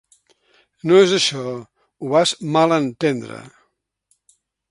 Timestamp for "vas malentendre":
2.15-3.39